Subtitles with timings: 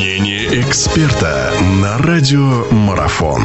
[0.00, 3.42] Мнение эксперта на радио Марафон.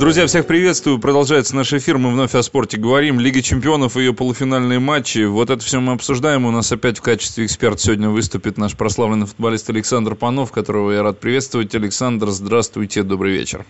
[0.00, 0.98] Друзья, всех приветствую.
[0.98, 1.98] Продолжается наш эфир.
[1.98, 3.20] Мы вновь о спорте говорим.
[3.20, 5.26] Лига чемпионов и ее полуфинальные матчи.
[5.26, 6.44] Вот это все мы обсуждаем.
[6.44, 11.04] У нас опять в качестве эксперта сегодня выступит наш прославленный футболист Александр Панов, которого я
[11.04, 11.72] рад приветствовать.
[11.76, 13.64] Александр, здравствуйте, добрый вечер.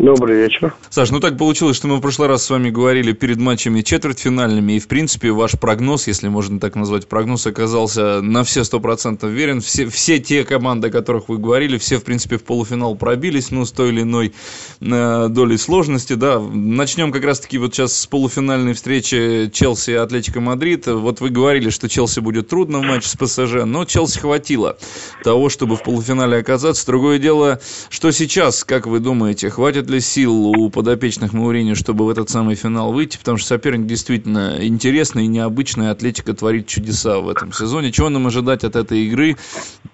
[0.00, 0.74] Добрый вечер.
[0.90, 4.72] Саш, ну так получилось, что мы в прошлый раз с вами говорили перед матчами четвертьфинальными,
[4.72, 9.30] и, в принципе, ваш прогноз, если можно так назвать, прогноз оказался на все сто процентов
[9.30, 9.60] верен.
[9.60, 13.64] Все, все те команды, о которых вы говорили, все, в принципе, в полуфинал пробились, ну,
[13.64, 14.34] с той или иной
[14.80, 16.40] э, долей сложности, да.
[16.40, 20.88] Начнем как раз-таки вот сейчас с полуфинальной встречи Челси и Атлетико Мадрид.
[20.88, 24.76] Вот вы говорили, что Челси будет трудно в матче с ПСЖ, но Челси хватило
[25.22, 26.84] того, чтобы в полуфинале оказаться.
[26.84, 32.06] Другое дело, что сейчас, как вы думаете, хватит хватит ли сил у подопечных Моуринью, чтобы
[32.06, 37.20] в этот самый финал выйти, потому что соперник действительно интересный и необычный, Атлетико творит чудеса
[37.20, 37.92] в этом сезоне.
[37.92, 39.36] Чего нам ожидать от этой игры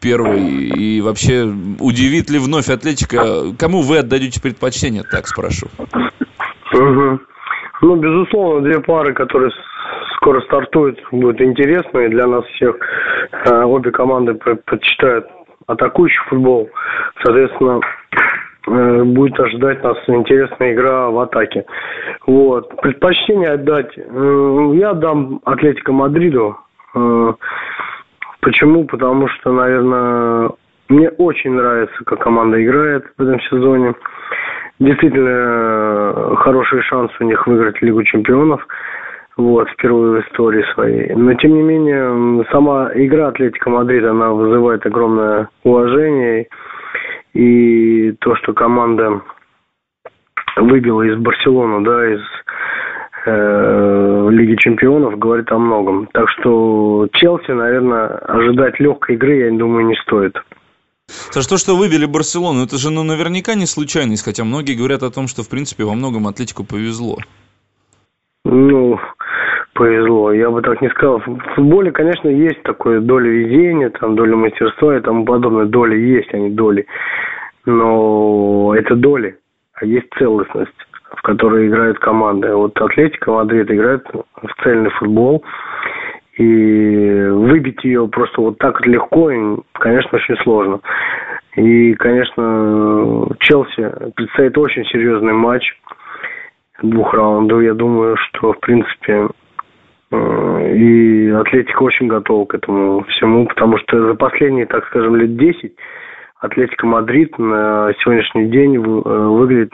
[0.00, 0.40] первой?
[0.40, 1.44] И вообще,
[1.80, 3.52] удивит ли вновь Атлетика?
[3.58, 5.66] Кому вы отдадите предпочтение, так спрошу?
[6.72, 7.20] Угу.
[7.82, 9.50] Ну, безусловно, две пары, которые
[10.16, 12.76] скоро стартуют, будут интересные для нас всех.
[13.46, 15.26] Э, обе команды предпочитают
[15.66, 16.68] атакующий футбол.
[17.24, 17.80] Соответственно,
[19.04, 21.64] будет ожидать нас интересная игра в атаке.
[22.26, 22.80] Вот.
[22.80, 23.96] Предпочтение отдать.
[23.96, 26.56] Э, я дам Атлетико Мадриду.
[26.94, 27.32] Э,
[28.40, 28.84] почему?
[28.84, 30.50] Потому что, наверное,
[30.88, 33.94] мне очень нравится, как команда играет в этом сезоне.
[34.78, 38.66] Действительно, хороший шанс у них выиграть Лигу чемпионов.
[39.36, 41.14] Вот, впервые в истории своей.
[41.14, 46.48] Но, тем не менее, сама игра Атлетика Мадрида, она вызывает огромное уважение.
[47.32, 49.22] И то, что команда
[50.56, 52.20] выбила из Барселоны, да, из
[53.26, 56.08] э, Лиги Чемпионов, говорит о многом.
[56.12, 60.36] Так что Челси, наверное, ожидать легкой игры, я думаю, не стоит.
[61.32, 65.10] За что, что выбили Барселону, это же ну, наверняка не случайность, хотя многие говорят о
[65.10, 67.18] том, что, в принципе, во многом Атлетику повезло.
[68.44, 68.98] Ну,
[69.74, 70.32] повезло.
[70.32, 71.18] Я бы так не сказал.
[71.18, 75.66] В футболе, конечно, есть такое доля везения, там доля мастерства и тому подобное.
[75.66, 76.86] Доли есть, а не доли.
[77.66, 79.38] Но это доли,
[79.74, 82.54] а есть целостность, в которой играют команды.
[82.54, 85.44] Вот Атлетико Мадрид играет в цельный футбол.
[86.38, 89.30] И выбить ее просто вот так легко,
[89.72, 90.80] конечно, очень сложно.
[91.56, 95.78] И, конечно, Челси предстоит очень серьезный матч
[96.82, 97.60] двух раундов.
[97.60, 99.28] Я думаю, что, в принципе,
[100.10, 105.36] Э, и Атлетико очень готова к этому всему, потому что за последние, так скажем, лет
[105.36, 105.72] 10
[106.40, 109.72] Атлетико Мадрид на сегодняшний день э, выглядит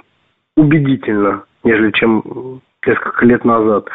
[0.57, 3.89] убедительно, нежели чем несколько лет назад.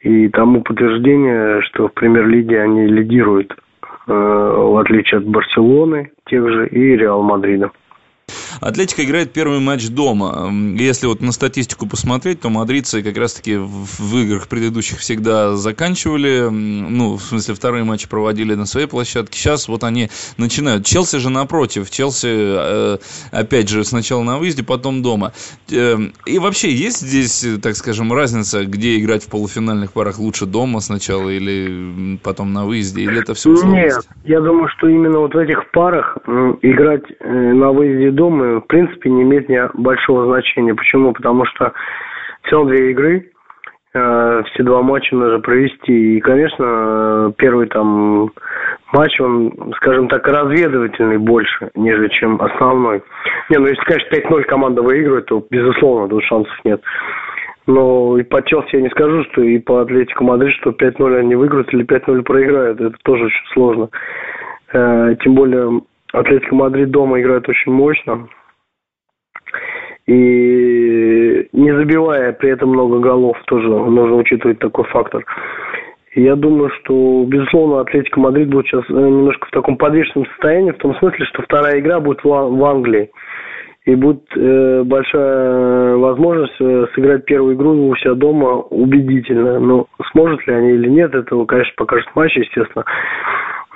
[0.00, 6.68] И тому подтверждение, что в премьер-лиге они лидируют, э, в отличие от Барселоны, тех же,
[6.68, 7.72] и Реал Мадрида.
[8.60, 10.50] Атлетико играет первый матч дома.
[10.78, 17.16] Если вот на статистику посмотреть, то мадридцы как раз-таки в играх предыдущих всегда заканчивали, ну,
[17.16, 19.38] в смысле, вторые матчи проводили на своей площадке.
[19.38, 20.84] Сейчас вот они начинают.
[20.84, 21.90] Челси же напротив.
[21.90, 22.98] Челси, э,
[23.30, 25.32] опять же, сначала на выезде, потом дома.
[25.70, 30.80] Эм, и вообще, есть здесь, так скажем, разница, где играть в полуфинальных парах лучше дома
[30.80, 33.02] сначала или потом на выезде?
[33.02, 33.96] Или это все условности?
[33.96, 36.18] Нет, я думаю, что именно вот в этих парах
[36.62, 40.74] играть э, на выезде дома в принципе, не имеет большого значения.
[40.74, 41.12] Почему?
[41.12, 41.72] Потому что
[42.42, 43.30] все две игры,
[43.94, 46.16] э, все два матча нужно провести.
[46.16, 48.30] И, конечно, первый там
[48.92, 53.02] матч, он, скажем так, разведывательный больше, нежели чем основной.
[53.50, 56.82] Не, ну если, конечно, 5-0 команда выигрывает, то, безусловно, тут шансов нет.
[57.66, 61.34] Но и по Челси я не скажу, что и по Атлетико Мадрид, что 5-0 они
[61.34, 62.80] выиграют или 5-0 проиграют.
[62.80, 63.90] Это тоже очень сложно.
[64.72, 65.82] Э, тем более
[66.12, 68.26] Атлетико Мадрид дома играет очень мощно
[70.08, 75.24] и не забивая при этом много голов, тоже нужно учитывать такой фактор.
[76.14, 80.78] Я думаю, что, безусловно, Атлетика Мадрид будет сейчас э, немножко в таком подвешенном состоянии, в
[80.78, 83.10] том смысле, что вторая игра будет в, Англии.
[83.84, 89.60] И будет э, большая возможность э, сыграть первую игру у себя дома убедительно.
[89.60, 92.86] Но сможет ли они или нет, этого, конечно, покажет матч, естественно.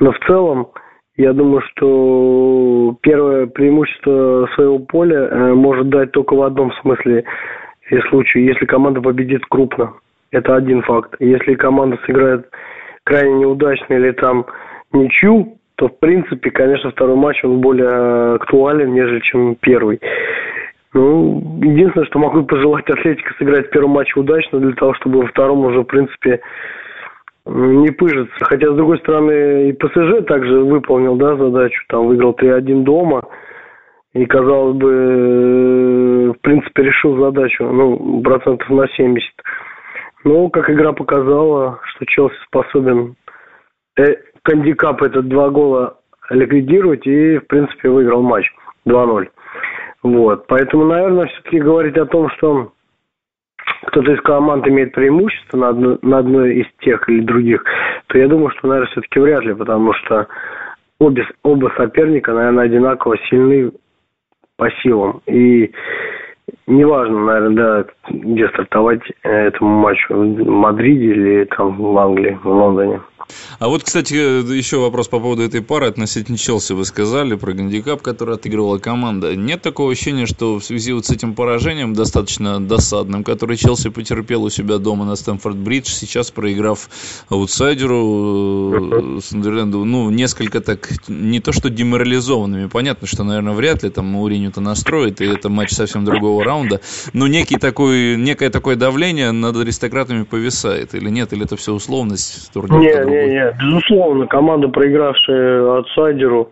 [0.00, 0.68] Но в целом,
[1.16, 7.24] я думаю, что первое преимущество своего поля э, может дать только в одном смысле
[7.90, 9.92] и случае, если команда победит крупно.
[10.30, 11.14] Это один факт.
[11.20, 12.48] Если команда сыграет
[13.04, 14.46] крайне неудачно или там
[14.92, 20.00] ничью, то в принципе, конечно, второй матч он более актуален, нежели чем первый.
[20.94, 25.26] Ну, единственное, что могу пожелать Атлетико сыграть в первом матче удачно, для того, чтобы во
[25.26, 26.40] втором уже, в принципе,
[27.46, 28.44] не пыжится.
[28.44, 31.82] Хотя, с другой стороны, и ПСЖ также выполнил да, задачу.
[31.88, 33.22] Там выиграл 3-1 дома.
[34.14, 39.24] И, казалось бы, в принципе, решил задачу, ну, процентов на 70.
[40.24, 43.16] Но, как игра показала, что Челси способен
[43.98, 45.96] э, кандикап этот два гола
[46.28, 48.46] ликвидировать и, в принципе, выиграл матч
[48.86, 49.28] 2-0.
[50.02, 50.46] Вот.
[50.46, 52.72] Поэтому, наверное, все-таки говорить о том, что
[53.86, 57.64] кто-то из команд имеет преимущество на, одно, на одной из тех или других,
[58.06, 60.26] то я думаю, что, наверное, все-таки вряд ли, потому что
[60.98, 63.72] обе, оба соперника, наверное, одинаково сильны
[64.56, 65.20] по силам.
[65.26, 65.72] И
[66.66, 73.00] неважно, наверное, да, где стартовать этому матчу, в Мадриде или там в Англии, в Лондоне.
[73.62, 76.72] А вот, кстати, еще вопрос по поводу этой пары относительно Челси.
[76.72, 79.36] Вы сказали про гандикап, который отыгрывала команда.
[79.36, 84.42] Нет такого ощущения, что в связи вот с этим поражением, достаточно досадным, который Челси потерпел
[84.42, 86.90] у себя дома на Стэнфорд-Бридж, сейчас проиграв
[87.28, 93.90] аутсайдеру э, Сандерленду, ну, несколько так, не то что деморализованными, понятно, что, наверное, вряд ли
[93.90, 96.80] там Мауриню-то настроит, и это матч совсем другого раунда,
[97.12, 102.50] но некий такой, некое такое давление над аристократами повисает, или нет, или это все условность?
[102.52, 106.50] Турнир не, не, не, безусловно, команда, проигравшая аутсайдеру,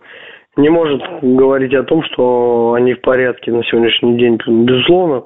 [0.57, 4.37] не может говорить о том, что они в порядке на сегодняшний день.
[4.65, 5.23] Безусловно,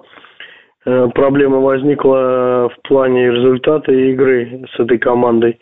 [0.86, 5.60] э, проблема возникла в плане результата игры с этой командой.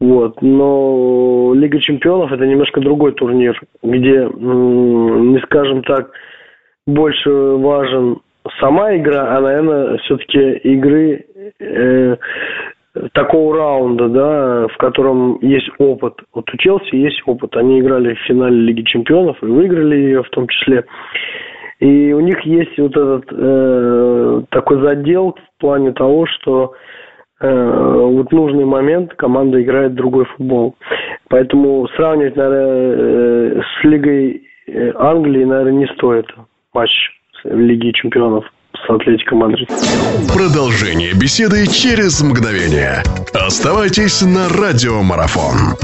[0.00, 0.40] Вот.
[0.42, 6.10] Но Лига чемпионов это немножко другой турнир, где, не скажем так,
[6.86, 8.20] больше важен
[8.60, 11.24] сама игра, а, наверное, все-таки игры
[11.60, 12.16] э,
[13.12, 16.14] такого раунда, да, в котором есть опыт.
[16.34, 17.56] Вот у Челси есть опыт.
[17.56, 20.84] Они играли в финале Лиги Чемпионов и выиграли ее в том числе.
[21.80, 26.74] И у них есть вот этот э, такой задел в плане того, что
[27.40, 30.74] э, вот нужный момент команда играет другой футбол.
[31.28, 36.26] Поэтому сравнивать, наверное, э, с Лигой э, Англии, наверное, не стоит
[36.74, 36.90] матч
[37.44, 38.57] Лиги Чемпионов с
[38.88, 39.68] Атлетико Мадрид.
[40.32, 43.02] Продолжение беседы через мгновение.
[43.32, 45.76] Оставайтесь на радиомарафон.